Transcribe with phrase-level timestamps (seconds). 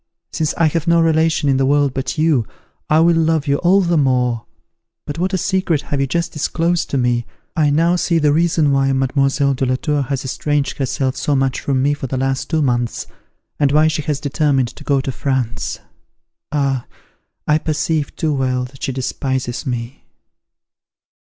[0.31, 2.47] since I have no relation in the world but you,
[2.89, 4.47] I will love you all the more.
[5.05, 7.27] But what a secret have you just disclosed to me!
[7.55, 11.59] I now see the reason why Mademoiselle de la Tour has estranged herself so much
[11.59, 13.05] from me for the last two months,
[13.59, 15.77] and why she has determined to go to France.
[16.51, 16.87] Ah!
[17.47, 20.03] I perceive too well that she despises me!"